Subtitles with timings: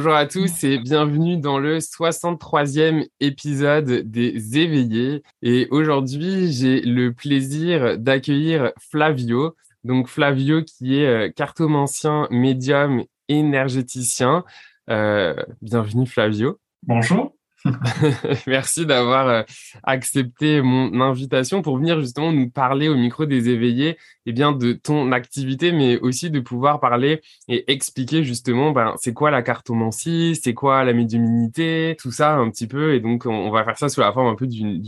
[0.00, 5.22] Bonjour à tous et bienvenue dans le 63e épisode des éveillés.
[5.42, 9.54] Et aujourd'hui, j'ai le plaisir d'accueillir Flavio.
[9.84, 14.42] Donc Flavio qui est euh, cartomancien, médium, énergéticien.
[14.88, 16.58] Euh, bienvenue Flavio.
[16.82, 17.34] Bonjour.
[18.46, 19.42] Merci d'avoir euh,
[19.82, 24.72] accepté mon invitation pour venir justement nous parler au micro des éveillés eh bien, de
[24.72, 30.38] ton activité, mais aussi de pouvoir parler et expliquer justement ben, c'est quoi la cartomancie,
[30.40, 32.94] c'est quoi la médiumnité, tout ça un petit peu.
[32.94, 34.80] Et donc, on, va faire ça sous la forme un peu d'une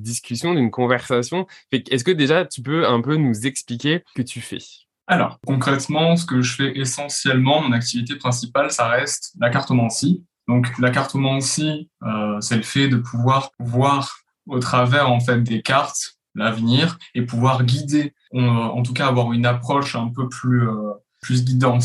[0.00, 1.46] discussion, d'une conversation.
[1.72, 4.58] Est-ce que déjà, tu peux un peu nous expliquer ce que tu fais?
[5.06, 10.22] Alors, concrètement, ce que je fais essentiellement, mon activité principale, ça reste la cartomancie.
[10.50, 15.62] Donc la cartomancie, euh, c'est le fait de pouvoir voir au travers en fait des
[15.62, 20.92] cartes l'avenir et pouvoir guider, en tout cas avoir une approche un peu plus euh,
[21.22, 21.84] plus guidante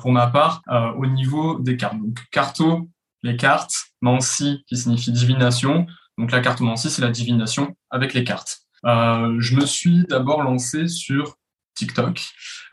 [0.00, 1.98] pour ma part euh, au niveau des cartes.
[1.98, 2.88] Donc carto,
[3.22, 5.86] les cartes, mancie qui signifie divination.
[6.16, 8.62] Donc la cartomancie, c'est la divination avec les cartes.
[8.84, 11.36] je me suis d'abord lancé sur
[11.74, 12.20] TikTok,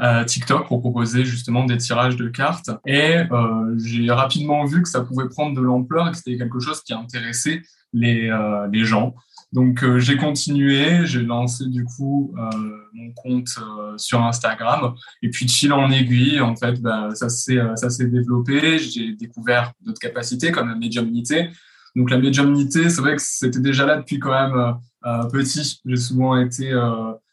[0.01, 2.69] euh, TikTok pour proposer justement des tirages de cartes.
[2.85, 6.59] Et euh, j'ai rapidement vu que ça pouvait prendre de l'ampleur et que c'était quelque
[6.59, 7.61] chose qui intéressait
[7.93, 9.15] les, euh, gens.
[9.51, 12.35] Donc j'ai continué, j'ai lancé du coup
[12.93, 13.49] mon compte
[13.97, 18.05] sur Instagram et puis de fil en aiguille, en fait, bah, ça s'est ça s'est
[18.05, 18.77] développé.
[18.77, 21.49] J'ai découvert d'autres capacités comme la médiumnité.
[21.95, 24.75] Donc la médiumnité, c'est vrai que c'était déjà là depuis quand même
[25.31, 25.81] petit.
[25.83, 26.71] J'ai souvent été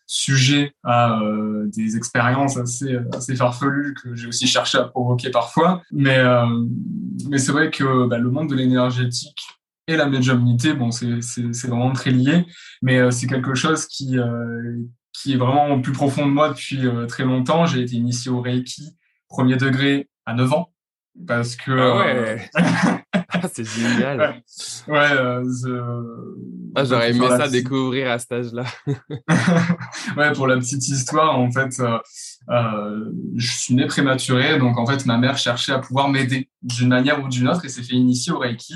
[0.06, 5.82] sujet à euh, des expériences assez, assez farfelues que j'ai aussi cherché à provoquer parfois.
[5.90, 6.46] Mais, euh,
[7.28, 9.46] mais c'est vrai que bah, le monde de l'énergétique
[9.88, 12.46] et la médiumnité, bon, c'est vraiment très lié,
[12.82, 14.16] mais euh, c'est quelque chose qui,
[15.12, 17.66] qui est vraiment plus profond de moi depuis très longtemps.
[17.66, 18.96] J'ai été initié au Reiki
[19.28, 20.72] premier degré à 9 ans
[21.26, 22.50] parce que ah ouais.
[23.52, 24.42] c'est génial.
[24.88, 25.42] Ouais, euh,
[26.74, 28.64] ah, j'aurais aimé ça découvrir à cet âge-là.
[30.16, 31.98] ouais, pour la petite histoire, en fait, euh,
[32.50, 36.88] euh, je suis né prématuré, donc en fait, ma mère cherchait à pouvoir m'aider d'une
[36.88, 38.74] manière ou d'une autre et s'est fait initier au Reiki.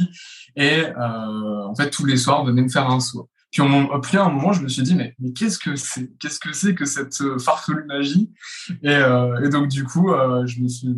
[0.57, 3.27] Et en fait, tous les soirs, venait me faire un soin.
[3.51, 6.17] Puis, on, puis à un moment, je me suis dit, mais, mais qu'est-ce que c'est?
[6.19, 8.31] Qu'est-ce que c'est que cette euh, farfelue magie?
[8.83, 10.95] Et, euh, et, donc, du coup, euh, je me suis,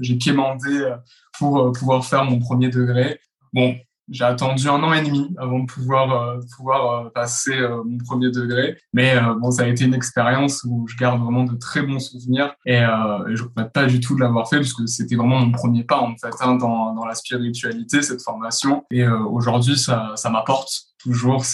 [0.00, 0.94] j'ai quémandé
[1.38, 3.20] pour pouvoir faire mon premier degré.
[3.52, 3.76] Bon,
[4.10, 9.16] j'ai attendu un an et demi avant de pouvoir pouvoir passer mon premier degré, mais
[9.40, 12.80] bon, ça a été une expérience où je garde vraiment de très bons souvenirs et,
[12.80, 15.84] je ne regrette pas du tout de l'avoir fait parce que c'était vraiment mon premier
[15.84, 18.84] pas en fait hein, dans dans la spiritualité cette formation.
[18.90, 21.44] Et aujourd'hui ça ça m'apporte toujours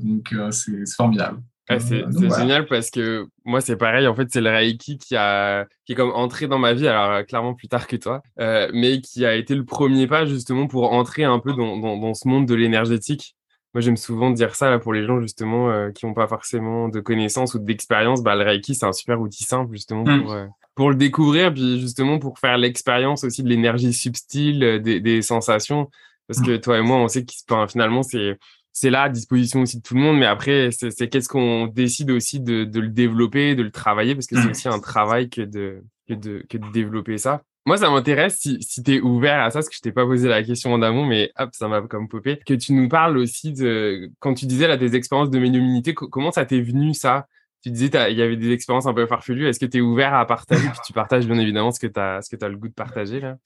[0.00, 1.40] donc c'est formidable.
[1.66, 2.04] C'est
[2.38, 4.06] génial parce que moi, c'est pareil.
[4.06, 7.10] En fait, c'est le Reiki qui, a, qui est comme entré dans ma vie, alors
[7.10, 10.66] euh, clairement plus tard que toi, euh, mais qui a été le premier pas justement
[10.66, 13.34] pour entrer un peu dans, dans, dans ce monde de l'énergétique.
[13.72, 16.90] Moi, j'aime souvent dire ça là, pour les gens justement euh, qui n'ont pas forcément
[16.90, 18.22] de connaissances ou d'expérience.
[18.22, 20.22] Bah, le Reiki, c'est un super outil simple justement mmh.
[20.22, 25.00] pour, euh, pour le découvrir, puis justement pour faire l'expérience aussi de l'énergie subtile, des,
[25.00, 25.88] des sensations.
[26.28, 26.46] Parce mmh.
[26.46, 27.32] que toi et moi, on sait que
[27.68, 28.38] finalement, c'est
[28.74, 30.18] c'est là à disposition aussi de tout le monde.
[30.18, 34.26] Mais après, c'est qu'est-ce qu'on décide aussi de, de, le développer, de le travailler, parce
[34.26, 34.50] que c'est mmh.
[34.50, 37.42] aussi un travail que de, que de, que de développer ça.
[37.66, 40.04] Moi, ça m'intéresse si, si tu es ouvert à ça, parce que je t'ai pas
[40.04, 43.16] posé la question en amont, mais hop, ça m'a comme popé, que tu nous parles
[43.16, 47.26] aussi de, quand tu disais là, tes expériences de médiumnité, comment ça t'est venu ça?
[47.62, 49.48] Tu disais il y avait des expériences un peu farfelues.
[49.48, 50.68] Est-ce que tu es ouvert à partager?
[50.68, 52.74] Puis tu partages bien évidemment ce que tu as, ce que as le goût de
[52.74, 53.36] partager là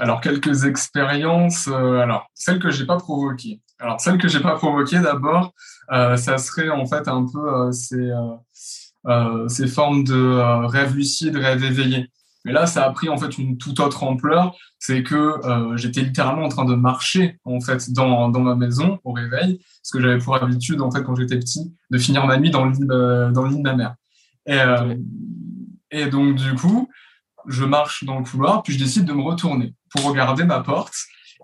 [0.00, 3.60] alors quelques expériences, euh, alors celles que j'ai pas provoquées.
[3.80, 5.54] Alors celles que j'ai pas provoquées d'abord,
[5.90, 8.10] euh, ça serait en fait un peu euh, ces,
[9.06, 12.10] euh, ces formes de rêve lucide, rêve éveillé.
[12.44, 14.54] Mais là, ça a pris en fait une toute autre ampleur.
[14.78, 15.34] C'est que
[15.76, 19.90] j'étais littéralement en train de marcher en fait dans, dans ma maison au réveil, parce
[19.92, 22.72] que j'avais pour habitude en fait quand j'étais petit de finir ma nuit dans le
[22.72, 22.86] lit,
[23.34, 23.94] dans le lit de ma mère.
[24.46, 24.58] Et,
[25.90, 26.88] et donc du coup,
[27.46, 30.94] je marche dans le couloir, puis je décide de me retourner pour regarder ma porte.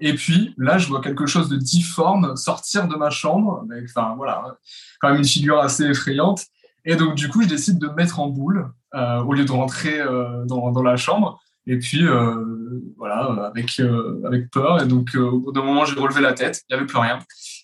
[0.00, 4.14] Et puis là, je vois quelque chose de difforme sortir de ma chambre, avec, enfin
[4.16, 4.58] voilà,
[5.00, 6.44] quand même une figure assez effrayante.
[6.84, 9.52] Et donc du coup, je décide de me mettre en boule euh, au lieu de
[9.52, 11.40] rentrer euh, dans, dans, la chambre.
[11.66, 14.82] Et puis euh, voilà, avec euh, avec peur.
[14.82, 17.18] Et donc au bout d'un moment, j'ai relevé la tête, il n'y avait plus rien.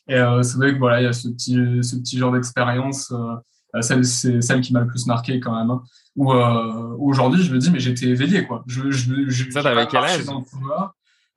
[0.08, 3.12] Et c'est vrai que voilà, il y a ce petit ce petit genre d'expérience.
[3.80, 5.70] celle c'est celle qui m'a le plus marqué quand même.
[5.70, 5.82] Hein
[6.16, 8.64] où, euh, aujourd'hui je me dis mais j'étais éveillé quoi.
[8.66, 10.24] Je, je, je, ça t'avais quel âge?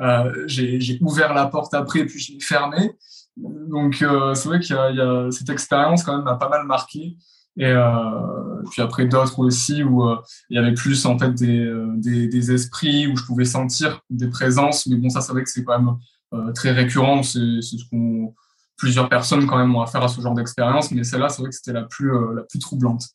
[0.02, 2.92] Euh, J'ai ouvert la porte après puis je l'ai fermée.
[3.38, 7.18] Donc euh, c'est vrai qu'il y, a cette expérience quand même m'a pas mal marqué.
[7.58, 10.18] Et euh, puis après d'autres aussi où euh,
[10.50, 14.02] il y avait plus en fait des, euh, des, des, esprits où je pouvais sentir
[14.10, 14.88] des présences.
[14.88, 15.96] Mais bon, ça c'est vrai que c'est quand même
[16.34, 17.24] euh, très récurrent.
[17.24, 18.34] C'est ce qu'on
[18.78, 20.92] plusieurs personnes quand même ont affaire à ce genre d'expérience.
[20.92, 23.08] Mais celle-là, c'est vrai que c'était la plus la plus troublante.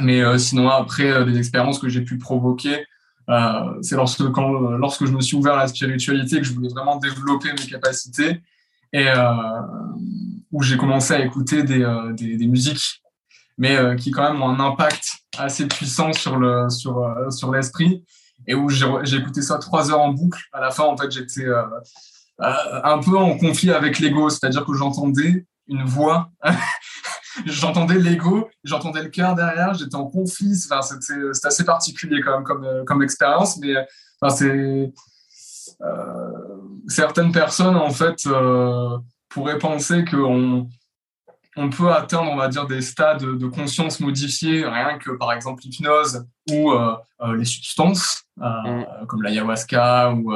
[0.00, 2.86] Mais sinon après des expériences que j'ai pu provoquer,
[3.82, 6.96] c'est lorsque quand lorsque je me suis ouvert à la spiritualité que je voulais vraiment
[6.96, 8.40] développer mes capacités
[8.92, 9.06] et
[10.52, 11.84] où j'ai commencé à écouter des,
[12.16, 13.02] des, des musiques
[13.58, 15.08] mais euh, qui quand même ont un impact
[15.38, 18.04] assez puissant sur le sur euh, sur l'esprit
[18.46, 20.40] et où j'ai écouté ça trois heures en boucle.
[20.52, 21.64] À la fin, en fait, j'étais euh,
[22.38, 26.30] un peu en conflit avec l'ego, c'est-à-dire que j'entendais une voix,
[27.44, 30.54] j'entendais l'ego, j'entendais le cœur derrière, j'étais en conflit.
[30.70, 33.74] Enfin, c'était assez particulier quand même comme comme expérience, mais
[34.20, 34.92] enfin, c'est
[36.88, 38.26] certaines personnes en fait
[39.28, 40.68] pourraient penser qu'on
[41.56, 45.62] on peut atteindre, on va dire, des stades de conscience modifiés, rien que par exemple
[45.64, 49.06] l'hypnose ou euh, euh, les substances, euh, mm.
[49.06, 50.32] comme l'ayahuasca ou,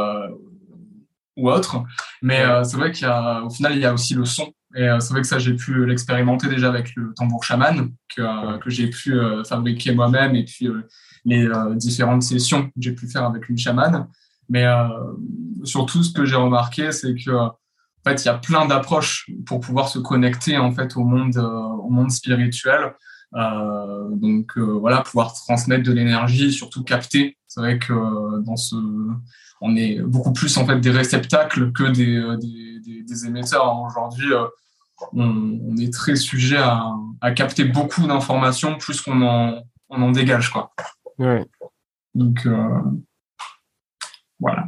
[1.37, 1.83] ou autre.
[2.23, 4.53] Mais c'est vrai qu'au final, il y a aussi le son.
[4.77, 8.71] Et c'est vrai que ça, j'ai pu l'expérimenter déjà avec le tambour chaman que, que
[8.71, 9.19] j'ai pu
[9.49, 10.69] fabriquer moi-même et puis
[11.25, 14.07] les différentes sessions que j'ai pu faire avec une chamane.
[14.49, 14.67] Mais
[15.65, 17.51] surtout, ce que j'ai remarqué, c'est que
[18.05, 21.37] en fait, il y a plein d'approches pour pouvoir se connecter en fait au monde,
[21.37, 22.95] euh, au monde spirituel.
[23.35, 27.39] Euh, donc euh, voilà, pouvoir transmettre de l'énergie, surtout capter.
[27.47, 28.77] C'est vrai que euh, dans ce,
[29.61, 33.81] on est beaucoup plus en fait des réceptacles que des, des, des, des émetteurs.
[33.81, 34.33] Aujourd'hui,
[35.13, 40.11] on, on, est très sujet à, à capter beaucoup d'informations, plus qu'on en, on en
[40.11, 40.73] dégage quoi.
[41.19, 41.45] Ouais.
[42.15, 42.49] Donc
[44.39, 44.67] voilà.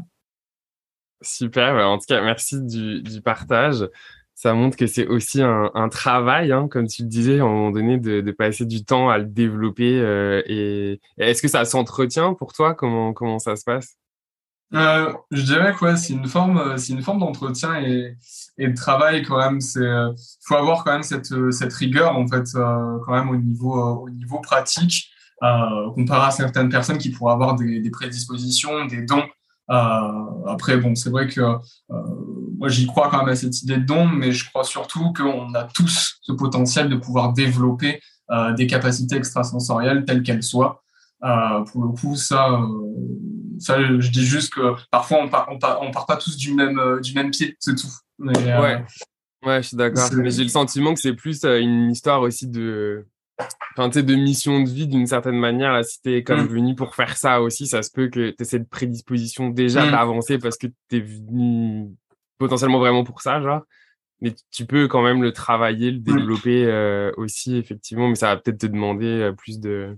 [1.22, 3.88] Super, en tout cas, merci du, du partage.
[4.34, 7.70] Ça montre que c'est aussi un, travail, hein, comme tu le disais, à un moment
[7.70, 10.00] donné, de, passer du temps à le développer.
[10.00, 12.74] Euh, et, est-ce que ça s'entretient pour toi?
[12.74, 13.96] Comment, comment ça se passe?
[14.74, 18.16] Euh, Je dirais que c'est une forme, une forme d'entretien et,
[18.58, 19.60] de travail quand même.
[19.60, 19.88] C'est,
[20.44, 24.10] faut avoir quand même cette, cette rigueur en fait, euh, quand même au niveau, au
[24.10, 25.10] niveau pratique,
[25.42, 30.76] euh, comparé à certaines personnes qui pourraient avoir des, des prédispositions, des dons euh, après,
[30.76, 31.58] bon, c'est vrai que euh,
[32.58, 35.54] moi, j'y crois quand même à cette idée de don, mais je crois surtout qu'on
[35.54, 38.00] a tous ce potentiel de pouvoir développer
[38.30, 40.82] euh, des capacités extrasensorielles telles qu'elles soient.
[41.20, 42.60] pour le coup, ça,
[43.58, 46.54] ça, je dis juste que parfois on part, on part, on part pas tous du
[46.54, 47.92] même, du même pied, c'est tout.
[48.18, 48.84] Mais, ouais.
[49.44, 50.08] ouais, je suis d'accord.
[50.14, 53.06] Mais j'ai le sentiment que c'est plus une histoire aussi de
[53.76, 55.72] enfin, de mission de vie d'une certaine manière.
[55.72, 56.48] Là, si t'es comme mm.
[56.48, 59.90] venu pour faire ça aussi, ça se peut que tu cette prédisposition déjà mm.
[59.90, 61.90] d'avancer parce que tu es venu
[62.38, 63.62] potentiellement vraiment pour ça, genre.
[64.20, 66.02] Mais tu peux quand même le travailler, le mm.
[66.02, 68.08] développer euh, aussi, effectivement.
[68.08, 69.96] Mais ça va peut-être te demander euh, plus de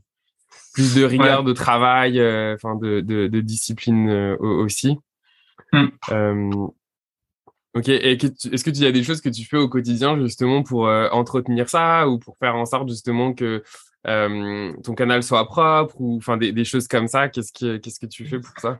[0.73, 4.99] plus de rigueur de travail, euh, enfin de, de, de, discipline aussi.
[7.75, 10.87] Ok, est-ce que tu y a des choses que tu fais au quotidien justement pour
[10.87, 13.65] euh, entretenir ça ou pour faire en sorte justement que
[14.06, 17.29] euh, ton canal soit propre ou enfin des, choses comme ça?
[17.29, 18.79] Qu'est-ce que tu fais pour ça?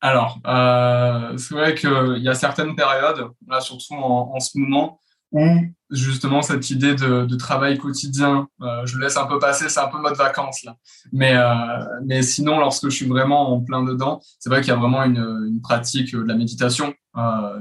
[0.00, 5.00] Alors, euh, c'est vrai qu'il y a certaines périodes, là surtout en, ce moment,
[5.32, 5.44] où
[5.90, 8.48] justement cette idée de, travail quotidien,
[8.84, 10.76] je laisse un peu passer, c'est un peu mode vacances là.
[11.12, 15.04] Mais, sinon, lorsque je suis vraiment en plein dedans, c'est vrai qu'il y a vraiment
[15.04, 16.94] une, pratique de la méditation,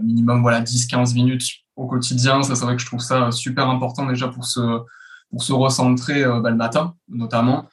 [0.04, 1.44] minimum voilà 10-15 minutes
[1.76, 2.44] au quotidien.
[2.44, 4.60] Ça, c'est vrai que je trouve ça super important déjà pour se,
[5.30, 7.70] pour se recentrer euh, bah, le matin, notamment.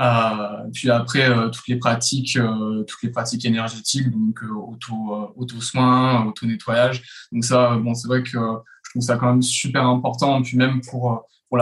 [0.00, 5.60] Euh, puis après euh, toutes les pratiques, euh, toutes les pratiques énergétiques, donc auto, auto
[5.60, 7.02] soins, auto nettoyage.
[7.30, 10.42] Donc ça, bon, c'est vrai que je trouve ça quand même super important.
[10.42, 11.58] Puis même pour pour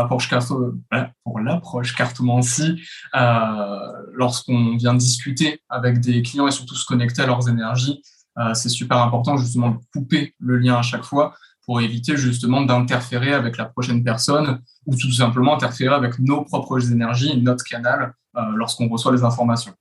[1.25, 2.81] pour l'approche cartomancie,
[3.17, 8.20] euh, lorsqu'on vient discuter avec des clients et surtout se connecter à leurs énergies, euh,
[8.55, 11.35] c'est super important justement de couper le lien à chaque fois
[11.67, 16.91] pour éviter justement d'interférer avec la prochaine personne ou tout simplement interférer avec nos propres
[16.91, 19.73] énergies, notre canal, euh, lorsqu'on reçoit les informations.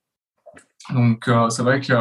[0.93, 1.93] Donc euh, c'est vrai que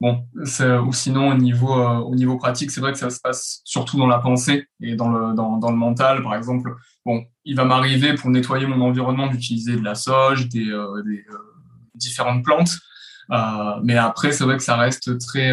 [0.00, 3.60] Bon, ou sinon au niveau euh, au niveau pratique, c'est vrai que ça se passe
[3.64, 6.22] surtout dans la pensée et dans le dans, dans le mental.
[6.22, 10.70] Par exemple, bon, il va m'arriver pour nettoyer mon environnement d'utiliser de la soja, des,
[10.70, 11.22] euh, euh,
[11.94, 12.78] différentes plantes.
[13.32, 15.52] Euh, mais après, c'est vrai que ça reste très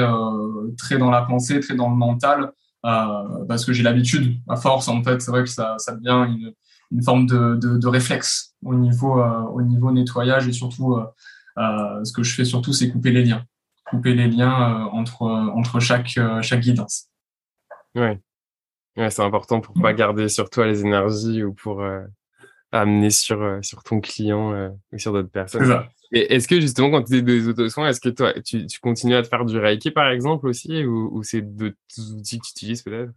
[0.78, 2.52] très dans la pensée, très dans le mental,
[2.84, 6.54] parce que j'ai l'habitude, à force en fait, c'est vrai que ça ça devient une
[6.90, 10.98] une forme de, de, de réflexe au niveau au niveau nettoyage et surtout
[11.58, 13.44] ce que je fais surtout, c'est couper les liens
[13.90, 17.08] couper les liens euh, entre, euh, entre chaque, euh, chaque guidance.
[17.96, 18.20] Ouais.
[18.96, 21.84] ouais c'est important pour pas garder sur toi les énergies ou pour
[22.72, 25.84] amener sur, sur ton client ou sur d'autres personnes.
[26.12, 29.28] Est-ce que justement, quand tu fais des auto-soins, est-ce que toi, tu, continues à te
[29.28, 31.76] faire du Reiki par exemple aussi ou, ou c'est d'autres
[32.16, 33.12] outils que tu utilises peut-être?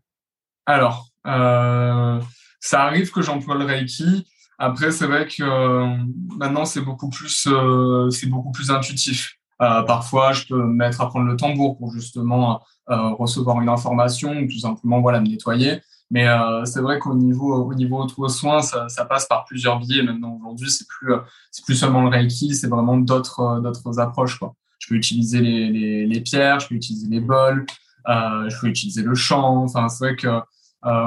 [0.67, 2.21] Alors, euh,
[2.61, 4.27] ça arrive que j'emploie le Reiki.
[4.59, 5.97] Après, c'est vrai que euh,
[6.37, 9.37] maintenant, c'est beaucoup plus, euh, c'est beaucoup plus intuitif.
[9.59, 14.49] Parfois, je peux me mettre à prendre le tambour pour justement recevoir une information ou
[14.49, 15.83] tout simplement voilà me nettoyer.
[16.11, 16.27] Mais
[16.65, 20.03] c'est vrai qu'au niveau au niveau auto soins, ça, passe par plusieurs biais.
[20.03, 21.15] Maintenant, aujourd'hui, c'est plus
[21.51, 24.55] c'est plus seulement le Reiki, c'est vraiment d'autres d'autres approches quoi.
[24.81, 27.65] Je peux utiliser les, les, pierres, je peux utiliser les bols,
[28.07, 29.63] je peux utiliser le chant.
[29.63, 30.41] Enfin, c'est vrai que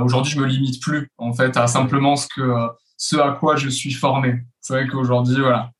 [0.03, 3.69] aujourd'hui, je me limite plus en fait à simplement ce que ce à quoi je
[3.69, 4.39] suis formé.
[4.61, 5.71] C'est vrai qu'aujourd'hui, voilà,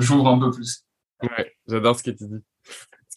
[0.00, 0.84] j'ouvre un peu plus.
[1.22, 2.42] Ouais, j'adore ce que tu dis.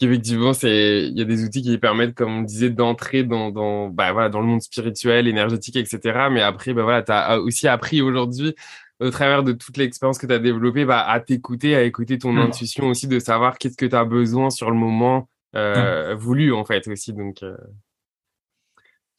[0.01, 3.87] Qu'effectivement, c'est, il y a des outils qui permettent, comme on disait, d'entrer dans, dans,
[3.87, 6.27] bah, voilà, dans le monde spirituel, énergétique, etc.
[6.31, 8.55] Mais après, bah, voilà, tu as aussi appris aujourd'hui,
[8.99, 12.33] au travers de toute l'expérience que tu as développée, bah, à t'écouter, à écouter ton
[12.33, 12.39] mmh.
[12.39, 16.17] intuition aussi, de savoir qu'est-ce que tu as besoin sur le moment euh, mmh.
[16.17, 17.13] voulu, en fait, aussi.
[17.13, 17.55] Donc, euh,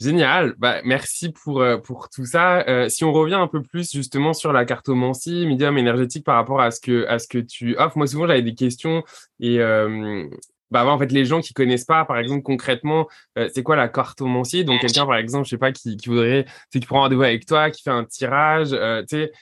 [0.03, 0.55] Génial.
[0.59, 2.67] Bah, merci pour, euh, pour tout ça.
[2.69, 6.61] Euh, si on revient un peu plus justement sur la cartomancie, médium énergétique par rapport
[6.61, 9.05] à ce que, à ce que tu offres, moi souvent j'avais des questions
[9.39, 10.27] et euh,
[10.73, 14.65] bah, en fait les gens qui connaissent pas, par exemple concrètement, c'est quoi la cartomancie?
[14.65, 17.71] Donc quelqu'un par exemple, je sais pas, qui, qui voudrait, qui prend rendez-vous avec toi,
[17.71, 19.33] qui fait un tirage, tu sais,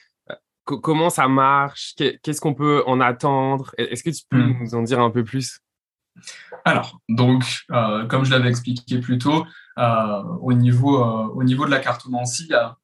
[0.65, 1.95] comment ça marche?
[1.97, 3.75] Qu'est-ce qu'on peut en attendre?
[3.79, 4.59] Est-ce que tu peux mmh.
[4.61, 5.61] nous en dire un peu plus?
[6.65, 7.45] Alors, donc,
[8.09, 9.45] comme je l'avais expliqué plus tôt,
[9.79, 12.77] euh, au, niveau, euh, au niveau de la cartomancie, il y a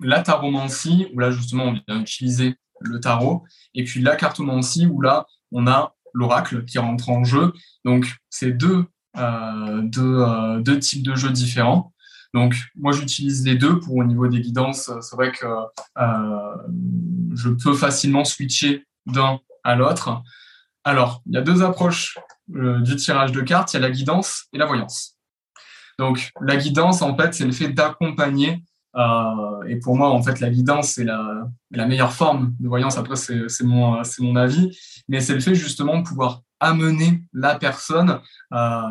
[0.00, 3.44] la taromancie, où là justement on vient utiliser le tarot,
[3.74, 7.52] et puis la cartomancie, où là on a l'oracle qui rentre en jeu.
[7.84, 8.84] Donc c'est deux,
[9.16, 10.24] euh, deux,
[10.60, 11.92] deux, types de jeux différents.
[12.32, 14.90] Donc moi j'utilise les deux pour au niveau des guidances.
[15.00, 15.46] C'est vrai que
[17.34, 20.22] je peux facilement switcher d'un à l'autre.
[20.84, 22.18] Alors il y a deux approches
[22.48, 23.72] du tirage de cartes.
[23.74, 25.14] Il y a la guidance et la voyance.
[25.98, 28.64] Donc, la guidance, en fait, c'est le fait d'accompagner.
[28.96, 32.96] Euh, et pour moi, en fait, la guidance, c'est la, meilleure forme de voyance.
[32.96, 34.78] Après, c'est mon, avis.
[35.08, 38.20] Mais c'est le fait justement de pouvoir amener la personne
[38.52, 38.82] euh,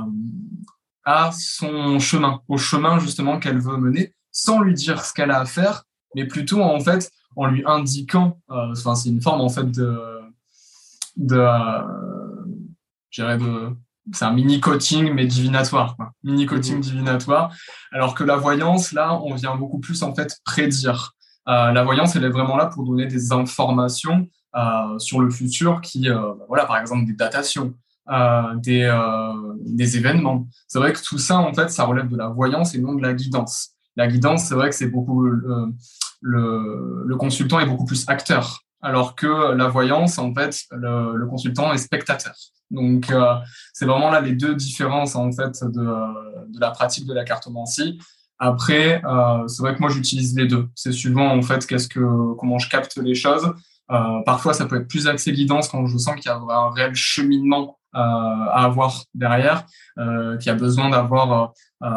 [1.05, 5.39] à son chemin, au chemin justement qu'elle veut mener, sans lui dire ce qu'elle a
[5.39, 5.83] à faire,
[6.15, 8.39] mais plutôt en fait en lui indiquant.
[8.51, 9.99] Euh, enfin, c'est une forme en fait de,
[11.17, 11.81] de, euh,
[13.17, 13.75] de
[14.11, 16.11] c'est un mini coaching mais divinatoire quoi.
[16.23, 16.81] mini coaching mmh.
[16.81, 17.55] divinatoire.
[17.91, 21.13] Alors que la voyance là on vient beaucoup plus en fait prédire.
[21.47, 25.81] Euh, la voyance elle est vraiment là pour donner des informations euh, sur le futur
[25.81, 27.73] qui euh, bah, voilà par exemple des datations
[28.55, 28.91] des
[29.65, 30.47] des événements.
[30.67, 33.01] C'est vrai que tout ça en fait ça relève de la voyance et non de
[33.01, 33.71] la guidance.
[33.95, 35.73] La guidance c'est vrai que c'est beaucoup le,
[37.05, 41.73] le consultant est beaucoup plus acteur alors que la voyance en fait le, le consultant
[41.73, 42.35] est spectateur
[42.73, 43.35] donc, euh,
[43.71, 45.83] c'est vraiment là les deux différences en fait de,
[46.51, 47.99] de la pratique de la cartomancie.
[48.39, 50.67] Après, euh, c'est vrai que moi j'utilise les deux.
[50.75, 53.53] C'est suivant en fait qu'est-ce que comment je capte les choses.
[53.91, 56.71] Euh, parfois, ça peut être plus axé guidance quand je sens qu'il y a un
[56.71, 59.65] réel cheminement euh, à avoir derrière,
[59.99, 61.87] euh, qu'il y a besoin d'avoir euh,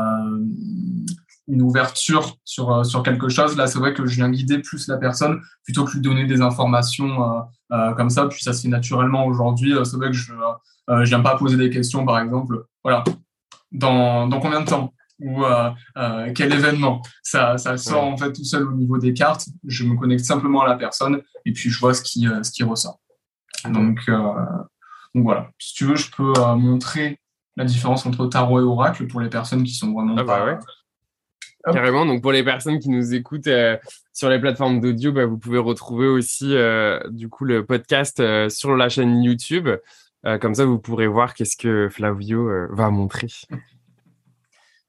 [1.49, 3.57] une ouverture sur sur quelque chose.
[3.57, 6.41] Là, c'est vrai que je viens guider plus la personne plutôt que lui donner des
[6.41, 8.27] informations euh, comme ça.
[8.27, 9.75] Puis ça se fait naturellement aujourd'hui.
[9.75, 12.65] Euh, c'est vrai que je euh, je viens pas poser des questions, par exemple.
[12.85, 13.03] Voilà,
[13.73, 15.43] dans, dans combien de temps ou
[16.35, 17.01] quel événement.
[17.23, 19.49] Ça, ça sort en fait tout seul au niveau des cartes.
[19.67, 22.63] Je me connecte simplement à la personne et puis je vois ce qui, ce qui
[22.65, 23.01] ressort.
[23.65, 25.49] Donc, donc voilà.
[25.59, 27.19] Si tu veux, je peux montrer
[27.57, 30.59] la différence entre tarot et oracle pour les personnes qui sont vraiment ah bah ouais.
[31.73, 32.07] Carrément.
[32.07, 33.77] Donc pour les personnes qui nous écoutent euh,
[34.13, 38.49] sur les plateformes d'audio, bah, vous pouvez retrouver aussi euh, du coup le podcast euh,
[38.49, 39.69] sur la chaîne YouTube.
[40.41, 43.29] comme ça, vous pourrez voir qu'est-ce que Flavio va montrer.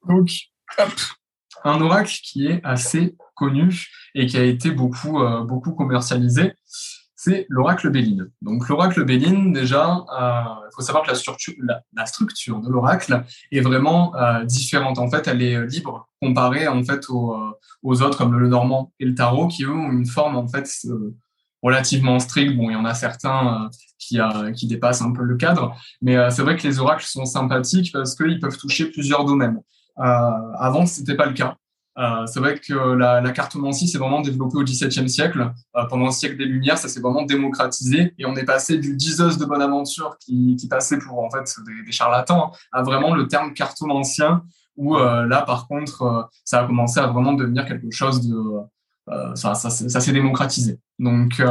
[0.08, 0.30] Donc,
[0.80, 0.90] hop,
[1.64, 6.54] un oracle qui est assez connu et qui a été beaucoup beaucoup commercialisé
[7.28, 8.30] c'est l'oracle Béline.
[8.42, 14.16] Donc l'oracle Béline, déjà, il euh, faut savoir que la structure, de l'oracle est vraiment
[14.16, 14.98] euh, différente.
[14.98, 17.52] En fait, elle est libre comparée en fait aux, euh,
[17.84, 20.70] aux, autres comme le normand et le tarot, qui eux ont une forme en fait
[21.62, 22.56] relativement stricte.
[22.56, 23.70] Bon, il y en a certains
[24.00, 24.20] qui,
[24.56, 28.16] qui dépassent un peu le cadre, mais c'est vrai que les oracles sont sympathiques parce
[28.16, 29.60] qu'ils peuvent toucher plusieurs domaines.
[29.98, 31.58] avant, c'était pas le cas.
[31.98, 35.52] Euh, c'est vrai que la, la cartomancie s'est vraiment développée au XVIIe siècle.
[35.76, 38.96] Euh, pendant le siècle des Lumières, ça s'est vraiment démocratisé et on est passé du
[38.96, 41.52] diseuse de bonne aventure qui, qui passait pour en fait
[41.86, 44.44] des, charlatans à vraiment le terme cartomancien
[44.76, 48.38] où euh, là, par contre, ça a commencé à vraiment devenir quelque chose de
[49.36, 50.80] ça, ça, ça s'est démocratisé.
[51.00, 51.42] Donc,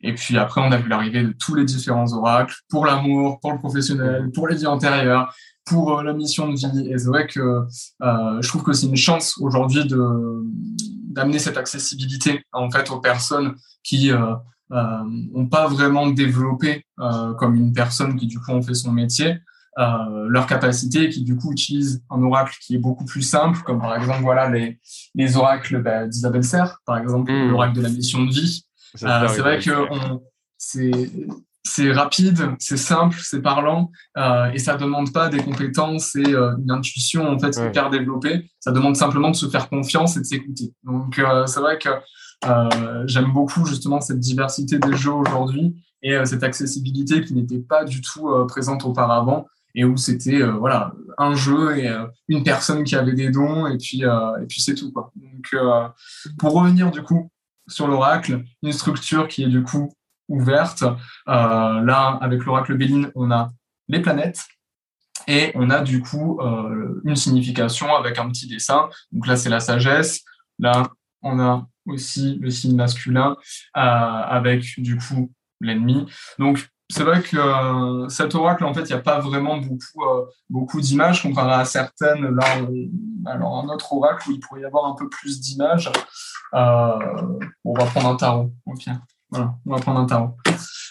[0.00, 3.52] et puis après, on a vu l'arrivée de tous les différents oracles pour l'amour, pour
[3.52, 5.34] le professionnel, pour les vies antérieures,
[5.68, 6.88] pour la mission de vie.
[6.90, 7.66] Et c'est vrai que
[8.00, 10.44] je trouve que c'est une chance aujourd'hui de
[11.08, 14.34] d'amener cette accessibilité en fait aux personnes qui euh,
[14.72, 19.38] euh, pas vraiment développé euh, comme une personne qui du coup ont fait son métier
[19.78, 23.80] euh, leur capacité qui du coup utilisent un oracle qui est beaucoup plus simple comme
[23.80, 24.78] par exemple voilà les
[25.14, 27.50] les oracles bah, d'Isabelle Serre par exemple hmm.
[27.50, 28.64] l'oracle de la mission de vie
[29.02, 30.20] euh, c'est vrai que on
[30.58, 30.90] c'est
[31.68, 36.56] c'est rapide, c'est simple, c'est parlant, euh, et ça demande pas des compétences et euh,
[36.62, 38.50] une intuition en fait hyper développée.
[38.58, 40.72] Ça demande simplement de se faire confiance et de s'écouter.
[40.84, 41.90] Donc euh, c'est vrai que
[43.06, 48.00] j'aime beaucoup justement cette diversité des jeux aujourd'hui et cette accessibilité qui n'était pas du
[48.00, 51.90] tout présente auparavant et où c'était voilà un jeu et
[52.28, 55.10] une personne qui avait des dons et puis et puis c'est tout quoi.
[55.16, 55.60] Donc
[56.38, 57.28] pour revenir du coup
[57.66, 59.92] sur l'oracle, une structure qui est du coup
[60.28, 60.82] ouverte.
[60.82, 63.50] Euh, là, avec l'oracle Béline, on a
[63.88, 64.44] les planètes
[65.26, 68.88] et on a du coup euh, une signification avec un petit dessin.
[69.12, 70.22] Donc là, c'est la sagesse.
[70.58, 70.88] Là,
[71.22, 73.36] on a aussi le signe masculin
[73.76, 76.06] euh, avec du coup l'ennemi.
[76.38, 80.02] Donc c'est vrai que cet oracle, en fait, il n'y a pas vraiment beaucoup,
[80.48, 82.34] beaucoup d'images comparé à certaines.
[82.34, 82.44] Là,
[83.26, 85.90] alors un autre oracle où il pourrait y avoir un peu plus d'images.
[86.54, 88.54] On va prendre un tarot.
[88.64, 88.92] Okay.
[89.30, 90.36] Voilà, on va prendre un tarot.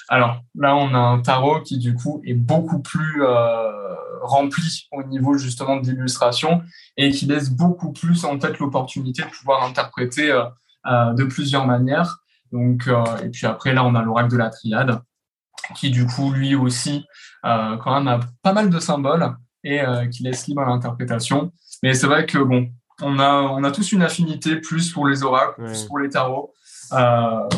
[0.09, 5.03] Alors là, on a un tarot qui du coup est beaucoup plus euh, rempli au
[5.03, 6.61] niveau justement de l'illustration
[6.95, 10.45] et qui laisse beaucoup plus en fait l'opportunité de pouvoir interpréter euh,
[10.85, 12.19] euh, de plusieurs manières.
[12.53, 12.87] Donc
[13.21, 15.01] et puis après là, on a l'oracle de la triade
[15.75, 17.03] qui du coup lui aussi
[17.43, 21.51] quand même a pas mal de symboles et qui laisse libre l'interprétation.
[21.83, 22.69] Mais c'est vrai que bon,
[23.01, 26.53] on a on a tous une affinité plus pour les oracles, plus pour les tarots.
[26.93, 27.49] Euh,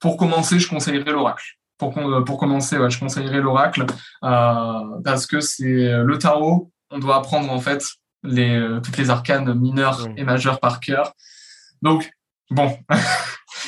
[0.00, 1.44] pour commencer, je conseillerais l'oracle.
[1.78, 3.86] Pour, euh, pour commencer, ouais, je conseillerais l'oracle
[4.24, 6.70] euh, parce que c'est le tarot.
[6.90, 7.84] On doit apprendre en fait
[8.24, 11.12] les, toutes les arcanes mineures et majeures par cœur.
[11.82, 12.10] Donc,
[12.50, 12.76] bon,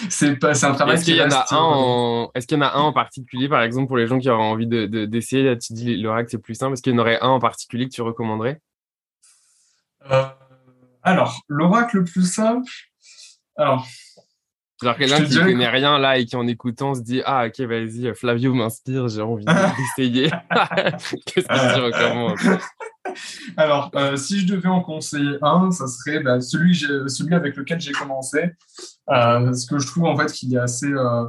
[0.09, 2.31] c'est pas c'est un travail est-ce qu'il y en a un en...
[2.35, 4.43] est-ce qu'il y en a un en particulier par exemple pour les gens qui auraient
[4.43, 7.29] envie de, d'essayer tu dis l'oracle c'est plus simple est-ce qu'il y en aurait un
[7.29, 8.61] en particulier que tu recommanderais?
[10.11, 10.25] Euh,
[11.03, 12.71] alors l'oracle le plus simple
[13.57, 13.87] alors
[14.83, 18.15] Genre quelqu'un qui connaît rien là et qui en écoutant se dit ah ok vas-y
[18.15, 19.45] Flavio m'inspire j'ai envie
[19.99, 20.31] d'essayer.
[21.27, 22.61] Qu'est-ce que tu recommandes?
[23.59, 27.79] Alors euh, si je devais en conseiller un ça serait bah, celui celui avec lequel
[27.79, 28.39] j'ai commencé.
[29.11, 31.25] Euh, parce que je trouve en fait qu'il est assez euh,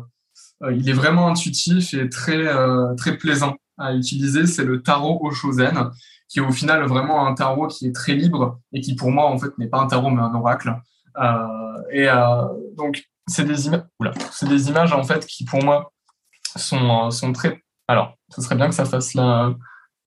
[0.64, 5.20] euh il est vraiment intuitif et très euh, très plaisant à utiliser c'est le tarot
[5.26, 5.90] Oshozen
[6.30, 9.26] qui est au final vraiment un tarot qui est très libre et qui pour moi
[9.26, 10.74] en fait n'est pas un tarot mais un oracle.
[11.92, 12.08] Et
[12.78, 13.84] donc c'est des images,
[14.32, 15.92] c'est des images en fait qui pour moi
[16.56, 17.64] sont, euh, sont très.
[17.88, 19.54] Alors, ce serait bien que ça fasse la,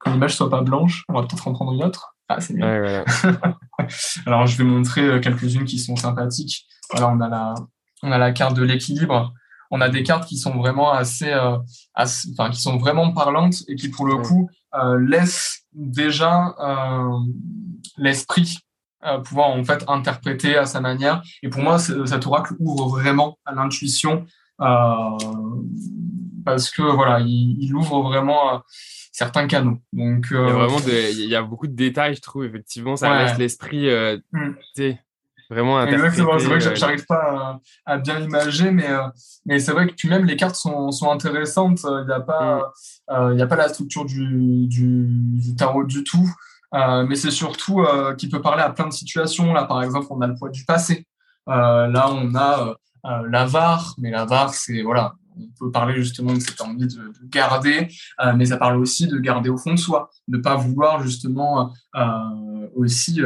[0.04, 1.04] que l'image soit pas blanche.
[1.08, 2.14] On va peut-être en prendre une autre.
[2.28, 3.04] Ah, c'est mieux.
[4.26, 6.66] Alors, je vais montrer euh, quelques-unes qui sont sympathiques.
[6.90, 7.54] Voilà, on a la,
[8.02, 9.32] on a la carte de l'équilibre.
[9.70, 11.58] On a des cartes qui sont vraiment assez, euh,
[11.94, 16.54] enfin, qui sont vraiment parlantes et qui, pour le coup, euh, laissent déjà
[17.96, 18.58] l'esprit
[19.06, 21.22] euh, pouvoir en fait interpréter à sa manière.
[21.42, 24.24] Et pour moi, cet oracle ouvre vraiment à l'intuition
[24.62, 25.18] euh,
[26.44, 28.58] parce que voilà, il, il ouvre vraiment euh,
[29.12, 29.78] certains canaux.
[29.92, 32.44] Donc il y a vraiment il y a beaucoup de détails, je trouve.
[32.44, 33.90] Effectivement, ça laisse l'esprit
[34.32, 34.94] mm.
[35.50, 36.38] vraiment Exactement.
[36.38, 38.88] C'est vrai que j'arrive pas à, bien imager, mais
[39.44, 41.80] mais c'est vrai que puis même les cartes sont, sont intéressantes.
[41.84, 42.72] Il n'y a pas
[43.10, 43.32] mm.
[43.34, 46.30] il y a pas la structure du, du, du tarot du tout.
[46.74, 49.52] Euh, mais c'est surtout euh, qui peut parler à plein de situations.
[49.52, 51.06] Là, par exemple, on a le poids du passé.
[51.48, 52.74] Euh, là, on a
[53.28, 57.88] l'avare, mais l'avare, c'est voilà, on peut parler justement de cette envie de, de garder,
[58.34, 61.74] mais ça parle aussi de garder au fond de soi, de pas vouloir justement
[62.74, 63.20] aussi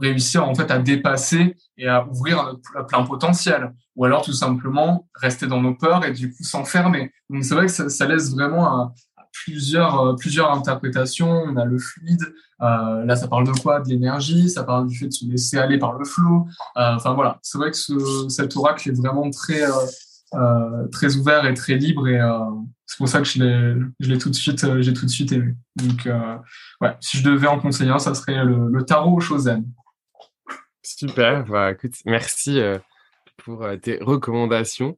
[0.00, 5.08] réussir en fait à dépasser et à ouvrir notre plein potentiel, ou alors tout simplement
[5.16, 7.10] rester dans nos peurs et du coup s'enfermer.
[7.30, 8.92] Donc c'est vrai que ça, ça laisse vraiment un,
[9.32, 11.30] plusieurs, euh, plusieurs interprétations.
[11.30, 12.22] On a le fluide.
[12.60, 13.80] Euh, là, ça parle de quoi?
[13.80, 14.50] De l'énergie.
[14.50, 16.46] Ça parle du fait de se laisser aller par le flot.
[16.76, 19.62] Euh, enfin voilà, c'est vrai que ce, cet oracle est vraiment très
[20.92, 22.20] très ouvert et très libre et
[22.86, 23.42] c'est pour ça que je
[23.98, 25.56] l'ai tout de suite j'ai tout de suite aimé.
[25.74, 26.08] Donc
[26.80, 29.64] ouais, si je devais en conseiller un, ça serait le, le tarot Shozen.
[30.84, 31.46] Super.
[31.46, 32.60] Bah, écoute, merci
[33.38, 34.96] pour tes recommandations.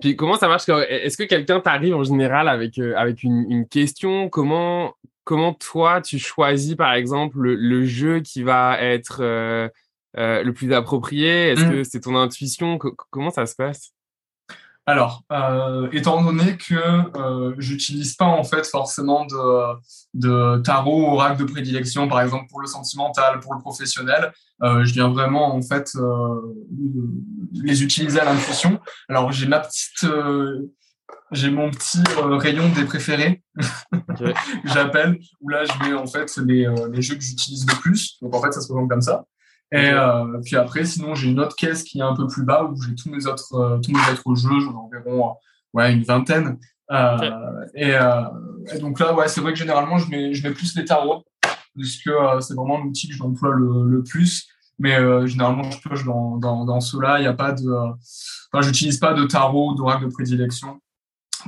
[0.00, 3.66] Puis comment ça marche Est-ce que quelqu'un t'arrive en général avec, euh, avec une, une,
[3.66, 4.28] question?
[4.28, 9.68] Comment, comment toi tu choisis par exemple le, le jeu qui va être euh,
[10.14, 11.50] le plus approprié?
[11.50, 11.70] Est-ce mmh.
[11.70, 12.78] que c'est ton intuition?
[12.78, 13.92] Comment ça se passe?
[14.84, 19.76] Alors, euh, étant donné que euh, j'utilise pas en fait forcément de,
[20.14, 24.32] de tarot oracle de prédilection, par exemple pour le sentimental, pour le professionnel,
[24.64, 26.40] euh, je viens vraiment en fait euh,
[27.52, 28.80] les utiliser à l'intuition.
[29.08, 30.72] Alors j'ai ma petite, euh,
[31.30, 33.40] j'ai mon petit euh, rayon des préférés,
[34.64, 38.18] j'appelle, où là je mets en fait les, les jeux que j'utilise le plus.
[38.20, 39.24] Donc en fait ça se présente comme ça.
[39.72, 42.64] Et euh, puis après, sinon, j'ai une autre caisse qui est un peu plus bas
[42.64, 45.32] où j'ai tous mes autres, euh, tous mes autres jeux, j'en ai environ euh,
[45.72, 46.58] ouais, une vingtaine.
[46.90, 47.92] Euh, et,
[48.74, 51.24] et, donc là, ouais, c'est vrai que généralement, je mets, je mets plus les tarots,
[51.74, 54.46] puisque c'est vraiment l'outil que j'emploie le, le plus.
[54.78, 57.18] Mais généralement, je pioche dans, dans, dans ceux-là.
[57.18, 60.80] Il n'y a pas de, enfin, j'utilise pas de tarot, d'oracle de prédilection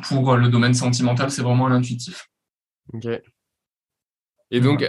[0.08, 1.30] pour le domaine sentimental.
[1.30, 2.26] C'est vraiment l'intuitif.
[2.94, 3.06] Ok.
[4.50, 4.82] Et donc,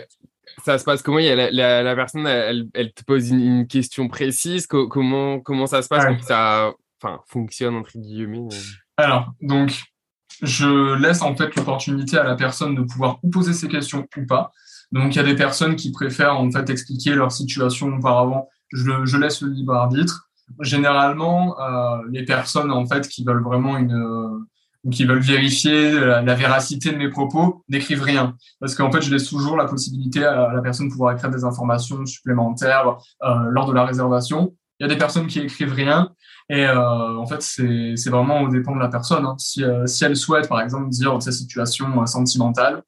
[0.63, 1.19] ça se passe comment?
[1.19, 4.67] Il y a la, la, personne, elle, elle, te pose une, question précise.
[4.67, 6.05] comment, comment ça se passe?
[6.05, 6.17] Ouais.
[6.21, 8.47] ça enfin, fonctionne, entre guillemets
[8.97, 9.81] Alors, donc,
[10.41, 14.25] je laisse en fait l'opportunité à la personne de pouvoir ou poser ses questions ou
[14.25, 14.51] pas.
[14.91, 18.49] Donc, il y a des personnes qui préfèrent en fait expliquer leur situation auparavant.
[18.71, 20.29] Je, je laisse le libre arbitre.
[20.61, 24.45] Généralement, euh, les personnes en fait qui veulent vraiment une
[24.85, 28.35] ou qui veulent vérifier la, véracité de mes propos n'écrivent rien.
[28.59, 31.43] Parce qu'en fait, je laisse toujours la possibilité à la personne de pouvoir écrire des
[31.43, 34.55] informations supplémentaires euh, lors de la réservation.
[34.79, 36.11] Il y a des personnes qui écrivent rien.
[36.49, 39.25] Et euh, en fait, c'est vraiment au dépend de la personne.
[39.25, 39.35] Hein.
[39.39, 42.83] Si, euh, si elle souhaite, par exemple, dire sa situation euh, sentimentale,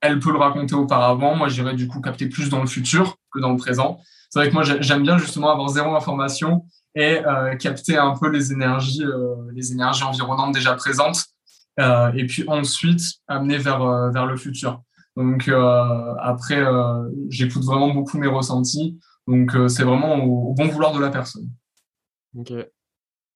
[0.00, 1.34] elle peut le raconter auparavant.
[1.34, 4.00] Moi, j'irai du coup capter plus dans le futur que dans le présent.
[4.30, 8.28] C'est vrai que moi, j'aime bien justement avoir zéro information et euh, capter un peu
[8.28, 11.24] les énergies, euh, les énergies environnantes déjà présentes
[11.78, 14.82] et puis ensuite amener vers, euh, vers le futur.
[15.16, 16.62] Donc euh, après,
[17.28, 18.98] j'écoute vraiment beaucoup mes ressentis.
[19.26, 21.48] Donc c'est vraiment au, bon vouloir de la personne.
[22.36, 22.52] Ok.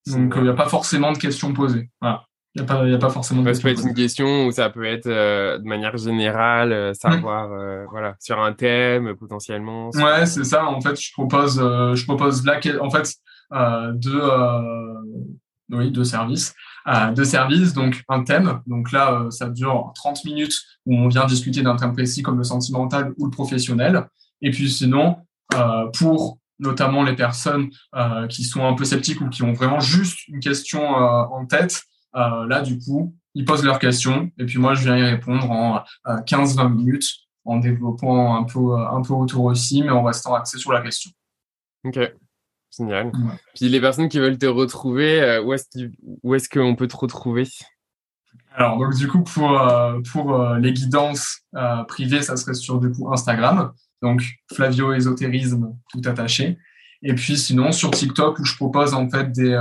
[0.07, 1.89] Donc il n'y a pas forcément de questions posées.
[2.01, 2.23] Voilà.
[2.55, 4.83] Il n'y a, a pas forcément de Ça peut être une question ou ça peut
[4.83, 7.85] être de manière générale, savoir, mmh.
[7.91, 9.91] voilà, sur un thème potentiellement.
[9.91, 10.65] Ouais, c'est ça.
[10.65, 13.13] En fait, je propose, je propose là, en fait,
[13.93, 14.21] deux,
[15.71, 16.53] oui, deux services euh,
[16.85, 18.61] de services, donc un thème.
[18.67, 22.37] Donc là, euh, ça dure 30 minutes où on vient discuter d'un thème précis comme
[22.37, 24.07] le sentimental ou le professionnel.
[24.41, 25.17] Et puis sinon,
[25.55, 27.69] euh, pour notamment les personnes
[28.27, 32.61] qui sont un peu sceptiques ou qui ont vraiment juste une question en tête, là,
[32.61, 36.75] du coup, ils posent leurs questions et puis moi, je viens y répondre en 15-20
[36.75, 37.09] minutes
[37.45, 41.11] en développant un peu, un peu autour aussi, mais en restant axé sur la question.
[41.85, 41.97] Ok.
[42.77, 43.11] Génial.
[43.55, 47.47] Puis les personnes qui veulent te retrouver, euh, où est-ce qu'on peut te retrouver?
[48.53, 51.41] Alors, donc du coup, pour, euh, pour euh, les guidances
[51.87, 56.57] privées, ça serait sur du coup Instagram, donc Flavio Ésotérisme tout attaché.
[57.01, 59.55] Et puis sinon sur TikTok où je propose en fait des,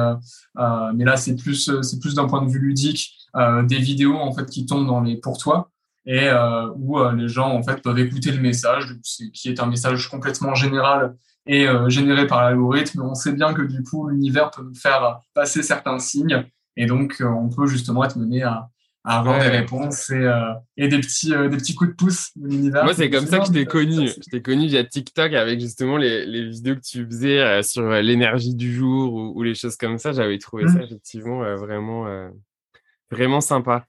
[0.94, 3.14] mais là c'est plus c'est plus d'un point de vue ludique,
[3.62, 5.70] des vidéos en fait qui tombent dans les pour toi
[6.04, 6.28] et
[6.74, 8.96] où les gens en fait peuvent écouter le message,
[9.32, 11.14] qui est un message complètement général
[11.46, 13.02] et euh, généré par l'algorithme.
[13.02, 16.44] On sait bien que du coup, l'univers peut nous faire passer certains signes
[16.76, 18.68] et donc euh, on peut justement être mené à,
[19.04, 22.48] à avoir des réponses et, euh, et des, petits, des petits coups de pouce de
[22.48, 22.84] l'univers.
[22.84, 24.08] Moi, c'est comme ça que je t'ai connu.
[24.08, 28.54] Je t'ai connu via TikTok avec justement les, les vidéos que tu faisais sur l'énergie
[28.54, 30.12] du jour ou, ou, les choses comme ça.
[30.12, 30.68] J'avais trouvé mmh.
[30.68, 32.30] ça effectivement vraiment,
[33.10, 33.86] vraiment sympa.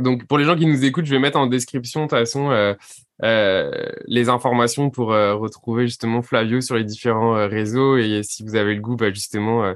[0.00, 2.50] Donc, pour les gens qui nous écoutent, je vais mettre en description, de toute façon,
[2.50, 2.74] euh,
[3.22, 3.70] euh,
[4.06, 7.96] les informations pour euh, retrouver justement Flavio sur les différents réseaux.
[7.96, 9.74] Et si vous avez le goût, bah, justement,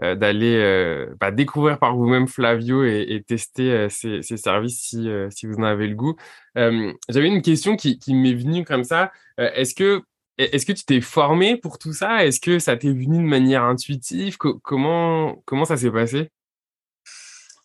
[0.00, 5.86] d'aller bah, découvrir par vous-même Flavio et, tester ses, services si, si vous en avez
[5.86, 6.16] le goût.
[6.56, 9.12] J'avais une question qui, m'est venue comme ça.
[9.38, 10.02] Est-ce que
[10.38, 12.24] est-ce que tu t'es formé pour tout ça?
[12.24, 14.38] Est-ce que ça t'est venu de manière intuitive?
[14.38, 16.30] Comment comment ça s'est passé?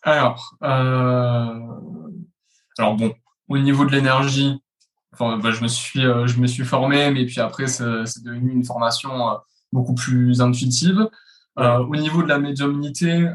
[0.06, 1.50] Alors, euh...
[2.78, 3.12] alors bon,
[3.48, 4.62] au niveau de l'énergie,
[5.18, 8.64] bah, je me suis, euh, je me suis formé, mais puis après, c'est devenu une
[8.64, 9.34] formation euh,
[9.72, 11.08] beaucoup plus intuitive.
[11.56, 13.26] Au niveau de la médiumnité,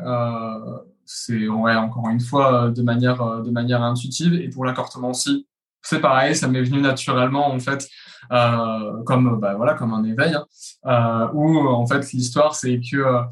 [1.06, 4.36] c'est encore une fois de manière, intuitive.
[4.36, 5.48] Et pour l'accortemencie,
[5.82, 7.90] c'est pareil, ça m'est venu naturellement en fait,
[8.30, 10.36] comme bah, voilà, comme un éveil.
[10.84, 13.24] Hein, en fait l'histoire c'est que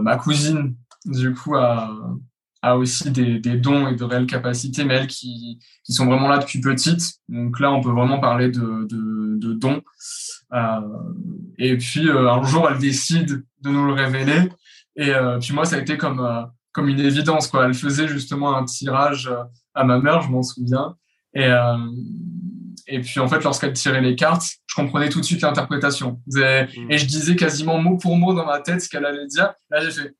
[0.00, 1.90] ma cousine du coup a
[2.62, 6.28] a aussi des, des, dons et de réelles capacités, mais elles qui, qui sont vraiment
[6.28, 7.14] là depuis petite.
[7.28, 9.82] Donc là, on peut vraiment parler de, de, de dons.
[10.52, 10.80] Euh,
[11.58, 14.48] et puis euh, un jour, elle décide de nous le révéler.
[14.96, 17.48] Et euh, puis moi, ça a été comme euh, comme une évidence.
[17.48, 17.66] Quoi.
[17.66, 19.30] Elle faisait justement un tirage
[19.74, 20.96] à ma mère, je m'en souviens.
[21.34, 21.50] Et
[22.88, 26.20] et puis en fait, lorsqu'elle tirait les cartes, je comprenais tout de suite l'interprétation.
[26.36, 26.90] Et, mm.
[26.90, 29.52] et, je disais quasiment mot pour mot dans ma tête ce qu'elle allait dire.
[29.70, 30.14] Là, j'ai fait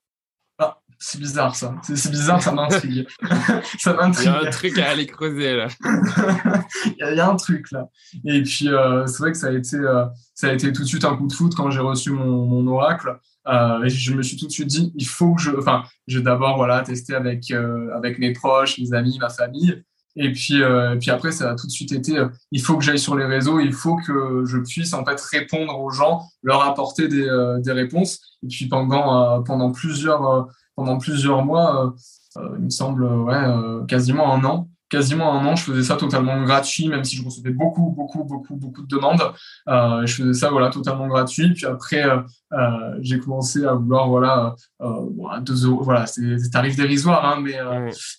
[1.04, 1.74] c'est bizarre ça.
[1.82, 3.08] C'est bizarre, ça m'intrigue.
[3.78, 4.28] ça m'intrigue.
[4.28, 5.66] Il y a un truc à aller creuser là.
[6.86, 7.88] il, y a, un truc là.
[8.24, 10.04] Et puis euh, c'est vrai que ça a été euh,
[10.36, 12.64] ça a été tout de suite un coup de foot quand j'ai reçu mon, mon
[12.68, 13.18] oracle.
[13.48, 16.22] Euh, et je me suis tout de suite dit, il faut que je, enfin, j'ai
[16.22, 19.82] d'abord voilà testé avec avec mes proches, mes amis, ma famille.
[20.14, 22.98] Et puis, euh, puis après, ça a tout de suite été, il faut que j'aille
[22.98, 27.08] sur les réseaux, il faut que je puisse en fait répondre aux gens, leur apporter
[27.08, 27.26] des,
[27.58, 28.20] des réponses.
[28.44, 31.94] Et puis pendant pendant plusieurs pendant plusieurs mois,
[32.36, 33.44] il me semble, ouais,
[33.88, 37.50] quasiment un an, quasiment un an, je faisais ça totalement gratuit, même si je recevais
[37.50, 39.22] beaucoup, beaucoup, beaucoup, beaucoup de demandes.
[39.68, 41.52] Euh, je faisais ça voilà totalement gratuit.
[41.54, 46.76] Puis après, euh, j'ai commencé à vouloir voilà euh, deux euros, voilà, c'est des tarifs
[46.76, 47.58] dérisoires, hein, mais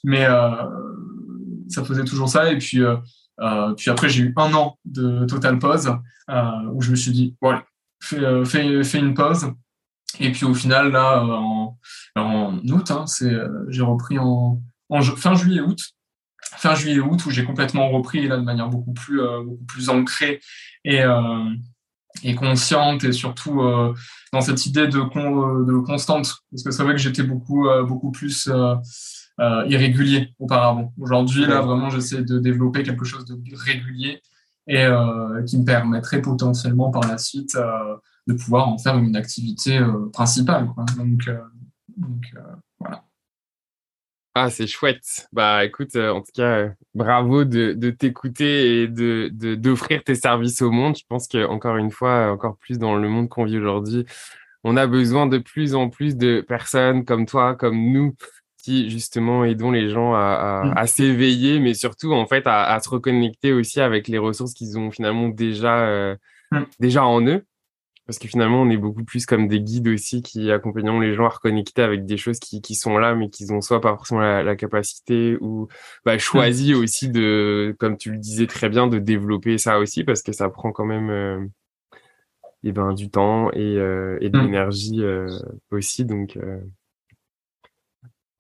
[0.04, 0.28] mais
[1.70, 2.52] ça faisait toujours ça.
[2.52, 2.96] Et puis, euh,
[3.42, 5.92] euh, puis après, j'ai eu un an de total pause
[6.30, 7.36] euh, où je me suis dit,
[8.00, 9.48] fais, fais, fais, une pause.
[10.20, 11.78] Et puis au final, là, en,
[12.16, 13.36] en août, hein, c'est,
[13.70, 15.80] j'ai repris en, en fin juillet-août
[16.58, 20.40] fin juillet-août où j'ai complètement repris là de manière beaucoup plus beaucoup plus ancrée
[20.84, 21.02] et
[22.24, 23.62] et consciente et surtout
[24.32, 26.36] dans cette idée de de constante.
[26.52, 28.50] Parce que c'est vrai que j'étais beaucoup beaucoup plus
[29.40, 30.94] euh, irrégulier auparavant.
[31.00, 34.22] Aujourd'hui, là, vraiment, j'essaie de développer quelque chose de régulier
[34.68, 37.96] et euh, qui me permettrait potentiellement par la suite euh,
[38.28, 39.80] de pouvoir en faire une activité
[40.14, 40.68] principale.
[40.74, 40.86] Quoi.
[40.98, 41.30] Donc,
[41.98, 42.34] donc
[42.80, 43.04] voilà.
[44.36, 45.28] Ah, c'est chouette.
[45.32, 50.72] Bah, écoute, en tout cas, bravo de, de t'écouter et de d'offrir tes services au
[50.72, 50.98] monde.
[50.98, 54.06] Je pense que encore une fois, encore plus dans le monde qu'on vit aujourd'hui,
[54.64, 58.16] on a besoin de plus en plus de personnes comme toi, comme nous,
[58.64, 60.88] qui justement aidons les gens à, à, mmh.
[60.88, 64.90] s'éveiller, mais surtout en fait à, à, se reconnecter aussi avec les ressources qu'ils ont
[64.90, 66.16] finalement déjà euh,
[66.52, 66.62] mmh.
[66.80, 67.46] déjà en eux.
[68.06, 71.26] Parce que finalement, on est beaucoup plus comme des guides aussi qui accompagnons les gens
[71.26, 74.20] à reconnecter avec des choses qui, qui sont là, mais qu'ils ont soit pas forcément
[74.20, 75.70] la, capacité ou
[76.06, 76.78] bah, choisi mmh.
[76.78, 80.50] aussi de, comme tu le disais très bien, de développer ça aussi parce que ça
[80.50, 81.46] prend quand même euh,
[82.64, 85.28] eh ben, du temps et, euh, et de l'énergie euh,
[85.72, 86.04] aussi.
[86.04, 86.38] Donc,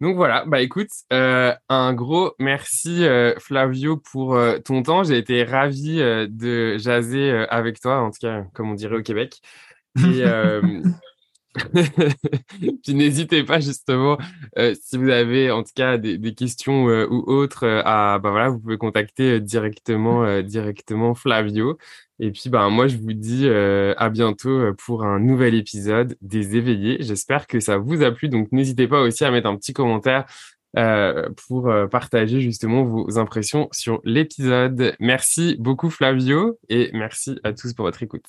[0.04, 5.06] donc voilà, bah écoute, euh, un gros merci euh, Flavio pour euh, ton temps.
[5.06, 9.40] J'ai été ravi de jaser avec toi, en tout cas comme on dirait au Québec.
[9.98, 10.24] Et,
[12.84, 14.18] Puis n'hésitez pas justement,
[14.58, 18.78] si vous avez en tout cas des, questions ou autres, à bah voilà, vous pouvez
[18.78, 21.78] contacter directement directement Flavio.
[22.20, 26.16] Et puis, ben, moi, je vous dis euh, à bientôt euh, pour un nouvel épisode
[26.22, 26.98] des éveillés.
[27.02, 28.30] J'espère que ça vous a plu.
[28.30, 30.26] Donc, n'hésitez pas aussi à mettre un petit commentaire
[30.78, 34.96] euh, pour partager justement vos impressions sur l'épisode.
[35.00, 38.26] Merci beaucoup, Flavio, et merci à tous pour votre écoute.